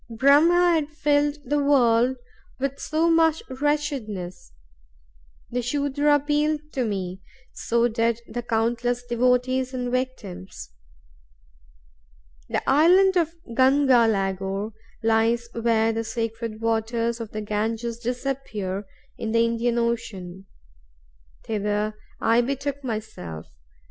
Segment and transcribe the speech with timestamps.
[0.09, 2.17] Brahm had filled the world
[2.57, 4.51] with so much wretchedness.
[5.51, 7.21] The Sudra appealed to me,
[7.53, 10.71] so did the countless devotees and victims.
[12.49, 14.71] The island of Ganga Lagor
[15.03, 18.85] lies where the sacred waters of the Ganges disappear
[19.19, 20.47] in the Indian Ocean.
[21.45, 23.45] Thither I betook myself.